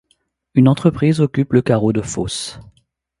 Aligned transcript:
Une 0.55 0.67
entreprise 0.67 1.21
occupe 1.21 1.53
le 1.53 1.61
carreau 1.61 1.93
de 1.93 2.01
fosse. 2.01 2.59